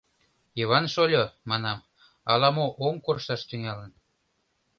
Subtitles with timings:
[0.57, 1.87] —Йыван шольо,— манам,—
[2.31, 3.91] ала-мо оҥ коршташ тӱҥалын.